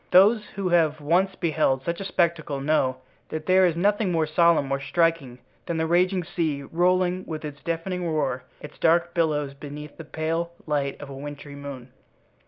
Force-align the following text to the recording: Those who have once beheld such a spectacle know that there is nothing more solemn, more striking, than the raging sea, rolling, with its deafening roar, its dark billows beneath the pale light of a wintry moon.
Those 0.09 0.43
who 0.55 0.69
have 0.69 0.99
once 0.99 1.35
beheld 1.35 1.83
such 1.83 2.01
a 2.01 2.05
spectacle 2.05 2.59
know 2.59 2.97
that 3.29 3.45
there 3.45 3.67
is 3.67 3.75
nothing 3.75 4.11
more 4.11 4.25
solemn, 4.25 4.65
more 4.65 4.79
striking, 4.79 5.37
than 5.67 5.77
the 5.77 5.85
raging 5.85 6.23
sea, 6.23 6.63
rolling, 6.63 7.23
with 7.27 7.45
its 7.45 7.61
deafening 7.61 8.09
roar, 8.09 8.43
its 8.61 8.79
dark 8.79 9.13
billows 9.13 9.53
beneath 9.53 9.97
the 9.97 10.03
pale 10.03 10.53
light 10.65 10.99
of 10.99 11.11
a 11.11 11.15
wintry 11.15 11.53
moon. 11.53 11.89